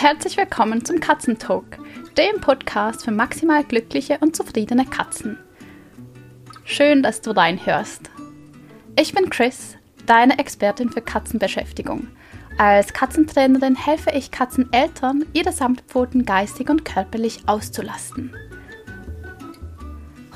[0.00, 1.78] Herzlich willkommen zum Katzentalk,
[2.16, 5.38] dem Podcast für maximal glückliche und zufriedene Katzen.
[6.64, 8.10] Schön, dass du reinhörst.
[8.98, 9.76] Ich bin Chris,
[10.06, 12.08] deine Expertin für Katzenbeschäftigung.
[12.56, 18.34] Als Katzentrainerin helfe ich Katzeneltern, ihre Samtpfoten geistig und körperlich auszulasten.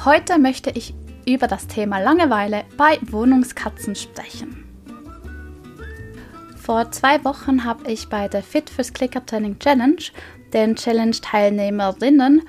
[0.04, 0.92] Heute möchte ich
[1.26, 4.63] über das Thema Langeweile bei Wohnungskatzen sprechen.
[6.64, 10.02] Vor zwei Wochen habe ich bei der Fit fürs Clicker Training Challenge
[10.54, 12.40] den Challenge-Teilnehmerinnen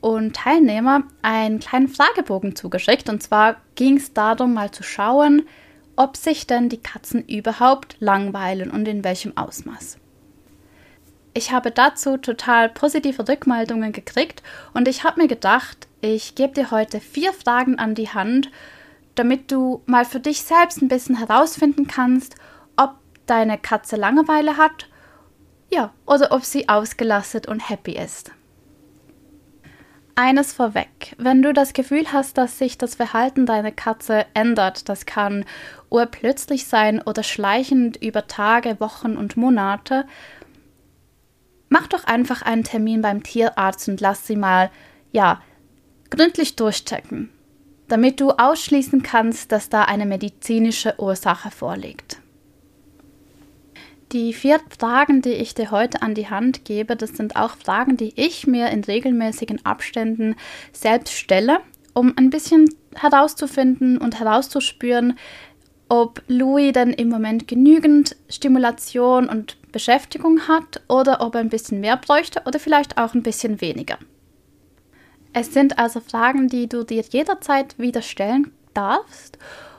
[0.00, 3.08] und Teilnehmer einen kleinen Fragebogen zugeschickt.
[3.08, 5.46] Und zwar ging es darum, mal zu schauen,
[5.94, 9.98] ob sich denn die Katzen überhaupt langweilen und in welchem Ausmaß.
[11.34, 14.42] Ich habe dazu total positive Rückmeldungen gekriegt
[14.74, 18.50] und ich habe mir gedacht, ich gebe dir heute vier Fragen an die Hand,
[19.14, 22.34] damit du mal für dich selbst ein bisschen herausfinden kannst,
[23.30, 24.88] deine Katze Langeweile hat,
[25.72, 28.32] ja, oder ob sie ausgelastet und happy ist.
[30.16, 35.06] Eines vorweg, wenn du das Gefühl hast, dass sich das Verhalten deiner Katze ändert, das
[35.06, 35.44] kann
[35.88, 40.06] urplötzlich sein oder schleichend über Tage, Wochen und Monate,
[41.68, 44.70] mach doch einfach einen Termin beim Tierarzt und lass sie mal,
[45.12, 45.40] ja,
[46.10, 47.30] gründlich durchchecken,
[47.88, 52.09] damit du ausschließen kannst, dass da eine medizinische Ursache vorliegt.
[54.12, 57.96] Die vier Fragen, die ich dir heute an die Hand gebe, das sind auch Fragen,
[57.96, 60.34] die ich mir in regelmäßigen Abständen
[60.72, 61.60] selbst stelle,
[61.94, 65.16] um ein bisschen herauszufinden und herauszuspüren,
[65.88, 71.78] ob Louis denn im Moment genügend Stimulation und Beschäftigung hat oder ob er ein bisschen
[71.78, 73.96] mehr bräuchte oder vielleicht auch ein bisschen weniger.
[75.32, 79.38] Es sind also Fragen, die du dir jederzeit wieder stellen darfst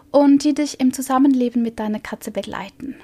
[0.10, 2.96] und die dich im Zusammenleben mit deiner Katze begleiten.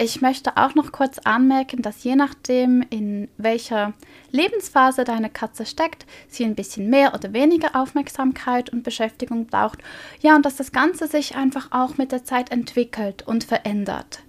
[0.00, 3.94] Ich möchte auch noch kurz anmerken, dass je nachdem, in welcher
[4.30, 9.80] Lebensphase deine Katze steckt, sie ein bisschen mehr oder weniger Aufmerksamkeit und Beschäftigung braucht.
[10.20, 14.20] Ja, und dass das Ganze sich einfach auch mit der Zeit entwickelt und verändert.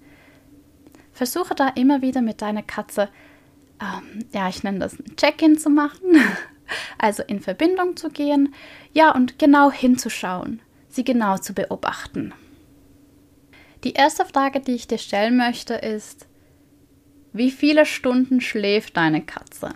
[1.14, 3.08] Versuche da immer wieder mit deiner Katze,
[3.80, 6.16] ähm, ja, ich nenne das ein Check-in zu machen,
[6.98, 8.56] also in Verbindung zu gehen,
[8.92, 12.34] ja, und genau hinzuschauen, sie genau zu beobachten.
[13.84, 16.28] Die erste Frage, die ich dir stellen möchte, ist,
[17.32, 19.74] wie viele Stunden schläft deine Katze?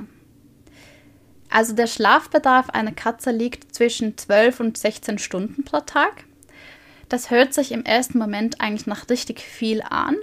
[1.49, 6.25] Also der Schlafbedarf einer Katze liegt zwischen 12 und 16 Stunden pro Tag.
[7.09, 10.17] Das hört sich im ersten Moment eigentlich nach richtig viel an.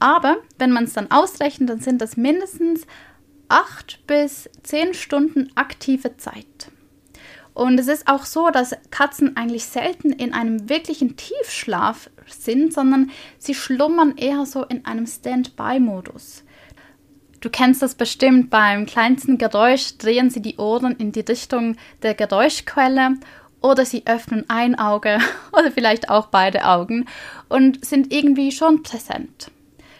[0.00, 2.86] Aber wenn man es dann ausrechnet, dann sind das mindestens
[3.48, 6.72] 8 bis 10 Stunden aktive Zeit.
[7.56, 13.10] Und es ist auch so, dass Katzen eigentlich selten in einem wirklichen Tiefschlaf sind, sondern
[13.38, 16.44] sie schlummern eher so in einem Standby-Modus.
[17.40, 22.12] Du kennst das bestimmt, beim kleinsten Geräusch drehen sie die Ohren in die Richtung der
[22.12, 23.14] Geräuschquelle
[23.62, 25.18] oder sie öffnen ein Auge
[25.54, 27.06] oder vielleicht auch beide Augen
[27.48, 29.50] und sind irgendwie schon präsent.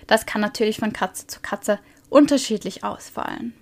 [0.07, 1.79] Das kann natürlich von Katze zu Katze
[2.11, 3.55] unterschiedlich ausfallen.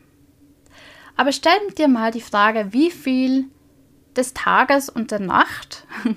[1.14, 3.44] Aber stell dir mal die Frage, wie viel
[4.16, 5.86] des Tages und der Nacht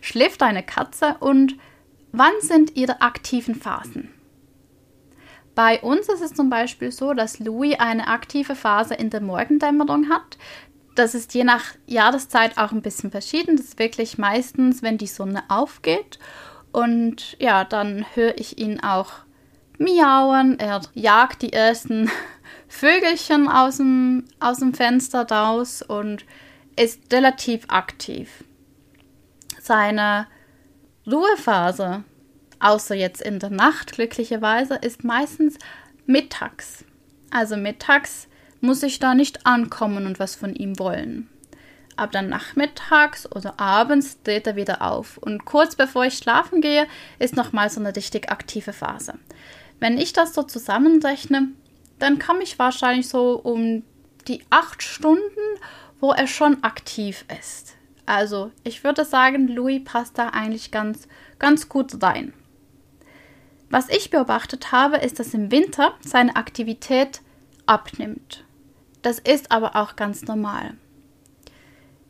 [0.00, 1.56] schläft deine Katze und
[2.12, 4.10] wann sind ihre aktiven Phasen?
[5.54, 10.08] Bei uns ist es zum Beispiel so, dass Louis eine aktive Phase in der Morgendämmerung
[10.08, 10.38] hat.
[10.94, 13.56] Das ist je nach Jahreszeit auch ein bisschen verschieden.
[13.56, 16.18] Das ist wirklich meistens, wenn die Sonne aufgeht.
[16.72, 19.12] Und ja, dann höre ich ihn auch
[19.78, 20.58] miauen.
[20.58, 22.10] Er jagt die ersten
[22.68, 26.24] Vögelchen aus dem, aus dem Fenster raus und
[26.80, 28.42] ist relativ aktiv.
[29.60, 30.26] Seine
[31.06, 32.04] Ruhephase,
[32.58, 35.58] außer jetzt in der Nacht glücklicherweise, ist meistens
[36.06, 36.84] mittags.
[37.30, 38.28] Also mittags
[38.62, 41.28] muss ich da nicht ankommen und was von ihm wollen.
[41.96, 45.18] Aber dann nachmittags oder abends dreht er wieder auf.
[45.18, 46.86] Und kurz bevor ich schlafen gehe,
[47.18, 49.18] ist nochmal so eine richtig aktive Phase.
[49.80, 51.48] Wenn ich das so zusammenrechne,
[51.98, 53.82] dann komme ich wahrscheinlich so um
[54.28, 55.58] die acht Stunden
[56.00, 57.76] wo er schon aktiv ist.
[58.06, 61.06] Also ich würde sagen, Louis passt da eigentlich ganz,
[61.38, 62.32] ganz gut rein.
[63.68, 67.20] Was ich beobachtet habe, ist, dass im Winter seine Aktivität
[67.66, 68.44] abnimmt.
[69.02, 70.74] Das ist aber auch ganz normal.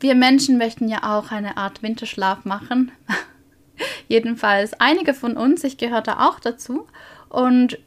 [0.00, 2.90] Wir Menschen möchten ja auch eine Art Winterschlaf machen.
[4.08, 6.86] Jedenfalls einige von uns, ich gehöre da auch dazu.
[7.28, 7.78] Und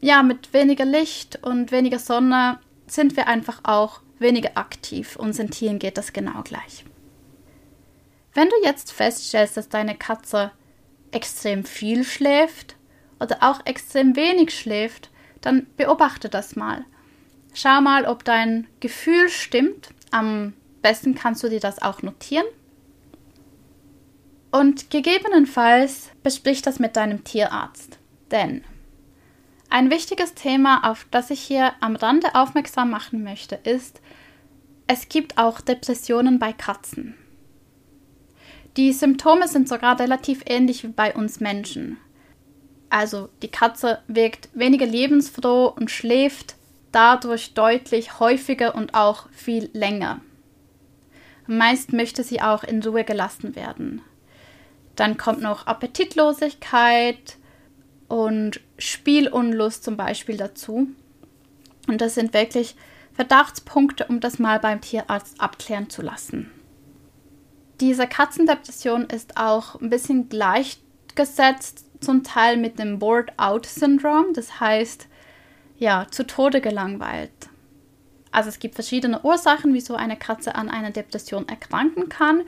[0.00, 5.16] ja, mit weniger Licht und weniger Sonne sind wir einfach auch weniger aktiv.
[5.16, 6.84] Unseren Tieren geht das genau gleich.
[8.34, 10.52] Wenn du jetzt feststellst, dass deine Katze
[11.10, 12.76] extrem viel schläft
[13.20, 15.10] oder auch extrem wenig schläft,
[15.40, 16.84] dann beobachte das mal.
[17.54, 19.88] Schau mal, ob dein Gefühl stimmt.
[20.10, 20.52] Am
[20.82, 22.46] besten kannst du dir das auch notieren.
[24.50, 27.98] Und gegebenenfalls besprich das mit deinem Tierarzt.
[28.30, 28.64] Denn
[29.68, 34.00] ein wichtiges Thema, auf das ich hier am Rande aufmerksam machen möchte, ist,
[34.86, 37.14] es gibt auch Depressionen bei Katzen.
[38.76, 41.96] Die Symptome sind sogar relativ ähnlich wie bei uns Menschen.
[42.90, 46.56] Also die Katze wirkt weniger lebensfroh und schläft
[46.92, 50.20] dadurch deutlich häufiger und auch viel länger.
[51.46, 54.02] Meist möchte sie auch in Ruhe gelassen werden.
[54.94, 57.36] Dann kommt noch Appetitlosigkeit
[58.08, 60.88] und Spielunlust zum Beispiel dazu.
[61.88, 62.76] Und das sind wirklich
[63.16, 66.50] Verdachtspunkte, um das mal beim Tierarzt abklären zu lassen.
[67.80, 74.34] Diese Katzendepression ist auch ein bisschen gleichgesetzt zum Teil mit dem Bored-out-Syndrom.
[74.34, 75.08] Das heißt,
[75.78, 77.32] ja, zu Tode gelangweilt.
[78.30, 82.42] Also es gibt verschiedene Ursachen, wieso eine Katze an einer Depression erkranken kann.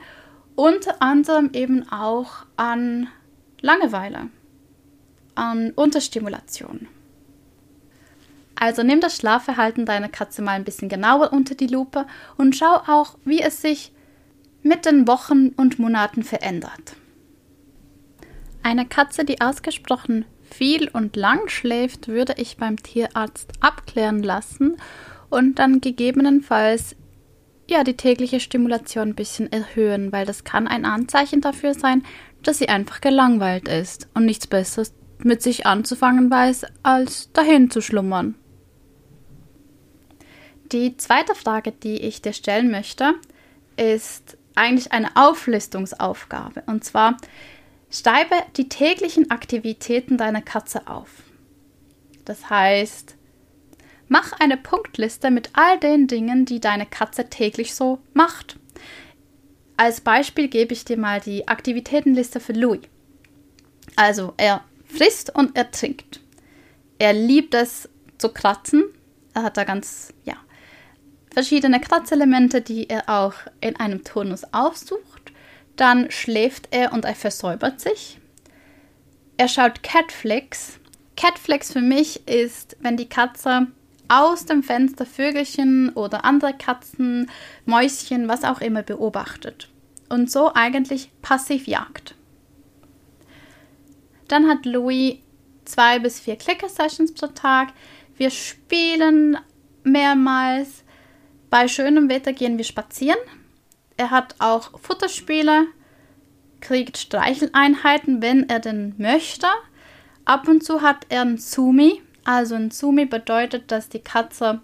[0.55, 3.07] Unter anderem eben auch an
[3.61, 4.29] Langeweile,
[5.33, 6.87] an Unterstimulation.
[8.59, 12.75] Also nimm das Schlafverhalten deiner Katze mal ein bisschen genauer unter die Lupe und schau
[12.87, 13.93] auch, wie es sich
[14.61, 16.97] mit den Wochen und Monaten verändert.
[18.61, 24.75] Eine Katze, die ausgesprochen viel und lang schläft, würde ich beim Tierarzt abklären lassen
[25.29, 26.97] und dann gegebenenfalls
[27.69, 32.03] ja die tägliche Stimulation ein bisschen erhöhen, weil das kann ein Anzeichen dafür sein,
[32.43, 37.79] dass sie einfach gelangweilt ist und nichts Besseres mit sich anzufangen weiß, als dahin zu
[37.79, 38.35] schlummern.
[40.71, 43.15] Die zweite Frage, die ich dir stellen möchte,
[43.75, 46.63] ist eigentlich eine Auflistungsaufgabe.
[46.67, 47.17] Und zwar,
[47.91, 51.09] Schreibe die täglichen Aktivitäten deiner Katze auf.
[52.23, 53.15] Das heißt,
[54.07, 58.57] mach eine Punktliste mit all den Dingen, die deine Katze täglich so macht.
[59.75, 62.81] Als Beispiel gebe ich dir mal die Aktivitätenliste für Louis.
[63.95, 66.19] Also er frisst und er trinkt.
[66.99, 67.89] Er liebt es
[68.19, 68.83] zu kratzen.
[69.33, 70.35] Er hat da ganz, ja,
[71.39, 75.31] verschiedene Kratzelemente, die er auch in einem Turnus aufsucht.
[75.77, 78.19] Dann schläft er und er versäubert sich.
[79.37, 80.81] Er schaut Catflix.
[81.15, 83.67] Catflix für mich ist, wenn die Katze
[84.09, 87.31] aus dem Fenster Vögelchen oder andere Katzen,
[87.65, 89.69] Mäuschen, was auch immer beobachtet
[90.09, 92.15] und so eigentlich passiv jagt.
[94.27, 95.19] Dann hat Louis
[95.63, 97.69] zwei bis vier Clicker-Sessions pro Tag.
[98.17, 99.37] Wir spielen
[99.85, 100.83] mehrmals.
[101.49, 103.19] Bei schönem Wetter gehen wir spazieren.
[103.97, 105.65] Er hat auch Futterspiele,
[106.61, 109.47] kriegt Streicheleinheiten, wenn er denn möchte.
[110.25, 112.01] Ab und zu hat er ein Zumi.
[112.23, 114.61] Also ein Zumi bedeutet, dass die Katze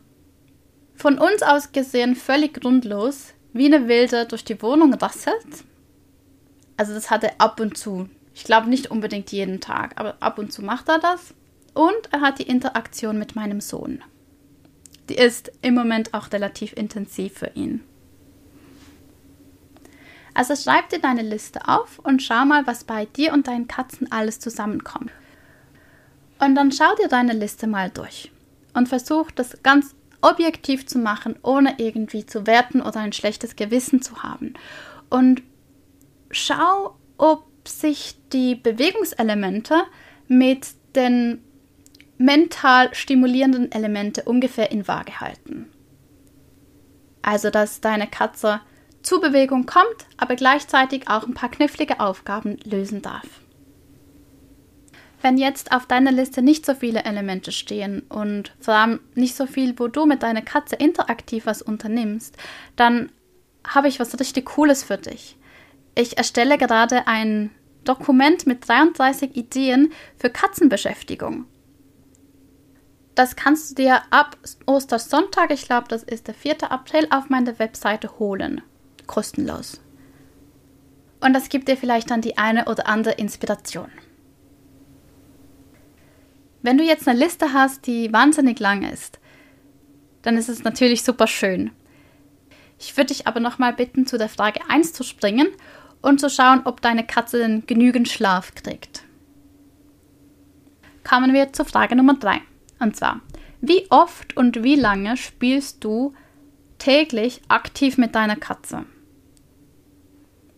[0.95, 5.63] von uns aus gesehen völlig grundlos wie eine Wilde durch die Wohnung rasselt.
[6.77, 8.09] Also das hat er ab und zu.
[8.33, 11.33] Ich glaube nicht unbedingt jeden Tag, aber ab und zu macht er das.
[11.73, 14.03] Und er hat die Interaktion mit meinem Sohn.
[15.09, 17.81] Die ist im Moment auch relativ intensiv für ihn.
[20.33, 24.11] Also schreib dir deine Liste auf und schau mal, was bei dir und deinen Katzen
[24.11, 25.11] alles zusammenkommt.
[26.39, 28.31] Und dann schau dir deine Liste mal durch
[28.73, 34.01] und versuch das ganz objektiv zu machen, ohne irgendwie zu werten oder ein schlechtes Gewissen
[34.01, 34.55] zu haben.
[35.09, 35.41] Und
[36.31, 39.83] schau, ob sich die Bewegungselemente
[40.27, 41.44] mit den
[42.17, 45.69] mental stimulierenden Elemente ungefähr in Waage halten.
[47.21, 48.61] Also, dass deine Katze
[49.01, 53.27] zu Bewegung kommt, aber gleichzeitig auch ein paar knifflige Aufgaben lösen darf.
[55.21, 59.47] Wenn jetzt auf deiner Liste nicht so viele Elemente stehen und vor allem nicht so
[59.47, 62.37] viel, wo du mit deiner Katze interaktiv was unternimmst,
[62.75, 63.11] dann
[63.67, 65.35] habe ich was richtig Cooles für dich.
[65.95, 67.49] Ich erstelle gerade ein
[67.85, 71.45] Dokument mit 33 Ideen für Katzenbeschäftigung.
[73.15, 76.69] Das kannst du dir ab Ostersonntag, ich glaube, das ist der 4.
[76.69, 78.61] April, auf meiner Webseite holen
[79.05, 79.81] kostenlos.
[81.21, 83.89] Und das gibt dir vielleicht dann die eine oder andere Inspiration.
[86.61, 89.19] Wenn du jetzt eine Liste hast, die wahnsinnig lang ist,
[90.23, 91.71] dann ist es natürlich super schön.
[92.79, 95.47] Ich würde dich aber nochmal bitten, zu der Frage 1 zu springen
[96.01, 99.03] und zu schauen, ob deine Katze denn genügend Schlaf kriegt.
[101.07, 102.41] Kommen wir zur Frage Nummer 3.
[102.79, 103.21] Und zwar,
[103.61, 106.13] wie oft und wie lange spielst du
[106.77, 108.85] täglich aktiv mit deiner Katze?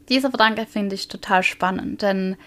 [0.09, 2.37] Dieser Gedanke finde ich total spannend, denn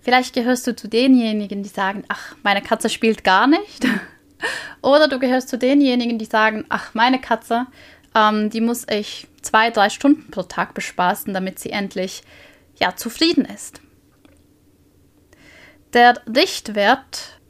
[0.00, 3.86] vielleicht gehörst du zu denjenigen, die sagen, ach, meine Katze spielt gar nicht.
[4.82, 7.66] Oder du gehörst zu denjenigen, die sagen, ach, meine Katze,
[8.14, 12.22] ähm, die muss ich zwei, drei Stunden pro Tag bespaßen, damit sie endlich
[12.78, 13.80] ja, zufrieden ist.
[15.94, 17.40] Der Richtwert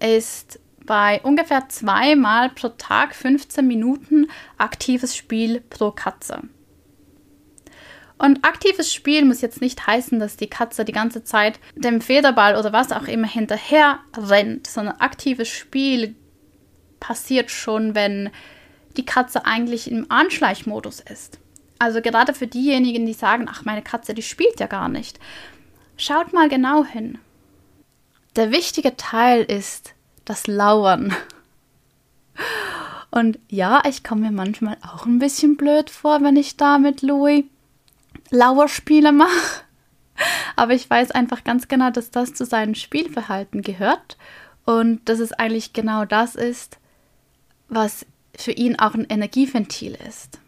[0.00, 6.42] ist bei ungefähr zweimal pro Tag 15 Minuten aktives Spiel pro Katze.
[8.18, 12.56] Und aktives Spiel muss jetzt nicht heißen, dass die Katze die ganze Zeit dem Federball
[12.56, 16.14] oder was auch immer hinterher rennt, sondern aktives Spiel
[17.00, 18.30] passiert schon, wenn
[18.96, 21.40] die Katze eigentlich im Anschleichmodus ist.
[21.80, 25.18] Also gerade für diejenigen, die sagen, ach, meine Katze, die spielt ja gar nicht.
[25.96, 27.18] Schaut mal genau hin.
[28.36, 31.14] Der wichtige Teil ist das Lauern.
[33.10, 37.02] Und ja, ich komme mir manchmal auch ein bisschen blöd vor, wenn ich da mit
[37.02, 37.44] Louis
[38.30, 39.62] Lauerspiele mache.
[40.56, 44.16] Aber ich weiß einfach ganz genau, dass das zu seinem Spielverhalten gehört
[44.64, 46.78] und dass es eigentlich genau das ist,
[47.68, 50.38] was für ihn auch ein Energieventil ist.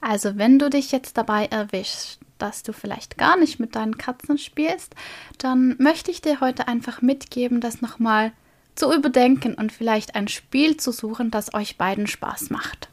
[0.00, 4.38] Also wenn du dich jetzt dabei erwischst, dass du vielleicht gar nicht mit deinen Katzen
[4.38, 4.94] spielst,
[5.38, 8.32] dann möchte ich dir heute einfach mitgeben, das nochmal
[8.74, 12.88] zu überdenken und vielleicht ein Spiel zu suchen, das euch beiden Spaß macht.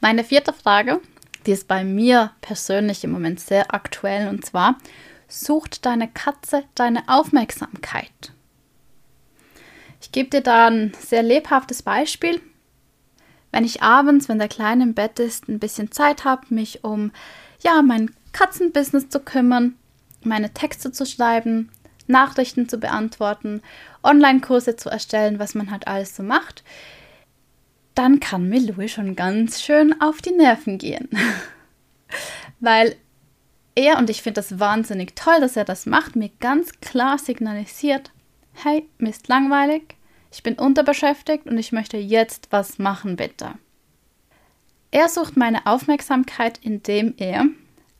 [0.00, 1.00] Meine vierte Frage
[1.46, 4.78] die ist bei mir persönlich im Moment sehr aktuell und zwar,
[5.28, 8.32] sucht deine Katze deine Aufmerksamkeit?
[10.00, 12.40] Ich gebe dir da ein sehr lebhaftes Beispiel.
[13.50, 17.12] Wenn ich abends, wenn der Kleine im Bett ist, ein bisschen Zeit habe, mich um
[17.62, 19.76] ja, mein Katzenbusiness zu kümmern,
[20.22, 21.70] meine Texte zu schreiben,
[22.06, 23.62] Nachrichten zu beantworten,
[24.02, 26.64] Online-Kurse zu erstellen, was man halt alles so macht,
[27.94, 31.08] dann kann mir Louis schon ganz schön auf die Nerven gehen.
[32.60, 32.96] Weil
[33.74, 38.10] er, und ich finde das wahnsinnig toll, dass er das macht, mir ganz klar signalisiert,
[38.52, 39.96] hey, mir ist langweilig,
[40.30, 43.54] ich bin unterbeschäftigt und ich möchte jetzt was machen, bitte.
[44.92, 47.46] Er sucht meine Aufmerksamkeit, indem er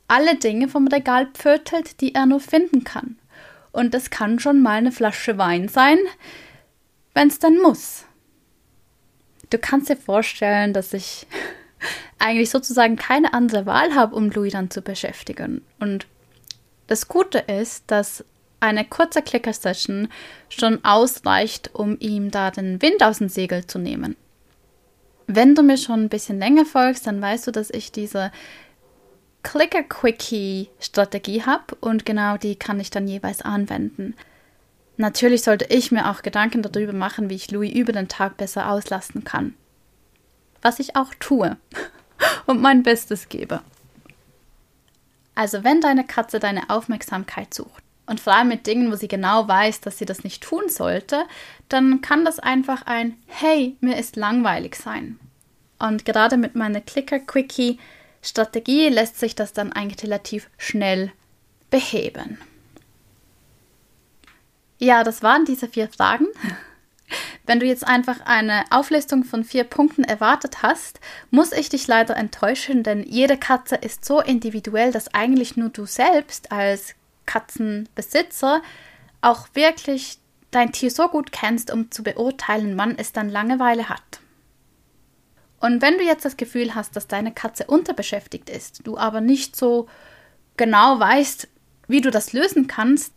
[0.07, 3.19] alle Dinge vom Regal pfötelt, die er nur finden kann.
[3.73, 5.99] Und das kann schon mal eine Flasche Wein sein,
[7.15, 8.05] wenn es dann muss
[9.53, 11.27] du kannst dir vorstellen, dass ich
[12.19, 15.63] eigentlich sozusagen keine andere Wahl habe, um Louis dann zu beschäftigen.
[15.79, 16.07] Und
[16.87, 18.25] das Gute ist, dass
[18.61, 20.09] eine kurze Clicker-Session
[20.49, 24.17] schon ausreicht, um ihm da den Wind aus dem Segel zu nehmen.
[25.27, 28.33] Wenn du mir schon ein bisschen länger folgst, dann weißt du, dass ich diese
[29.43, 34.15] Clicker-Quickie-Strategie habe und genau die kann ich dann jeweils anwenden.
[34.97, 38.71] Natürlich sollte ich mir auch Gedanken darüber machen, wie ich Louis über den Tag besser
[38.71, 39.55] auslasten kann.
[40.61, 41.57] Was ich auch tue
[42.47, 43.63] und mein Bestes gebe.
[45.35, 49.47] Also wenn deine Katze deine Aufmerksamkeit sucht und vor allem mit Dingen, wo sie genau
[49.47, 51.25] weiß, dass sie das nicht tun sollte,
[51.69, 55.19] dann kann das einfach ein Hey, mir ist langweilig sein.
[55.79, 61.13] Und gerade mit meiner Clicker-Quickie-Strategie lässt sich das dann eigentlich relativ schnell
[61.71, 62.39] beheben.
[64.79, 66.27] Ja, das waren diese vier Fragen.
[67.47, 72.17] Wenn du jetzt einfach eine Auflistung von vier Punkten erwartet hast, muss ich dich leider
[72.17, 76.95] enttäuschen, denn jede Katze ist so individuell, dass eigentlich nur du selbst als
[77.27, 78.63] Katzenbesitzer
[79.21, 80.19] auch wirklich
[80.51, 84.21] dein Tier so gut kennst, um zu beurteilen, wann es dann Langeweile hat.
[85.61, 89.57] Und wenn du jetzt das Gefühl hast, dass deine Katze unterbeschäftigt ist, du aber nicht
[89.57, 89.89] so
[90.57, 91.49] genau weißt,
[91.89, 93.13] wie du das lösen kannst,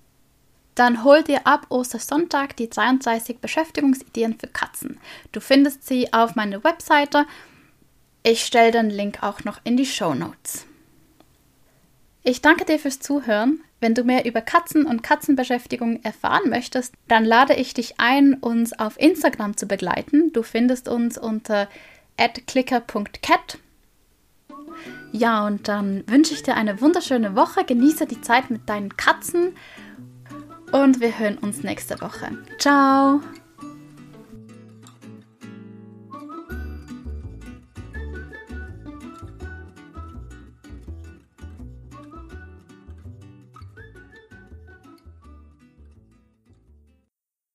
[0.75, 4.99] dann hol dir ab Ostersonntag die 32 Beschäftigungsideen für Katzen.
[5.31, 7.25] Du findest sie auf meiner Webseite.
[8.23, 10.67] Ich stelle den Link auch noch in die Show Notes.
[12.27, 13.61] Ich danke dir fürs Zuhören.
[13.79, 18.73] Wenn du mehr über Katzen und Katzenbeschäftigung erfahren möchtest, dann lade ich dich ein, uns
[18.73, 20.33] auf Instagram zu begleiten.
[20.33, 21.69] Du findest uns unter
[22.17, 23.59] @clicker.cat.
[25.11, 27.63] Ja, und dann wünsche ich dir eine wunderschöne Woche.
[27.63, 29.55] Genieße die Zeit mit deinen Katzen
[30.71, 32.39] und wir hören uns nächste Woche.
[32.57, 33.21] Ciao!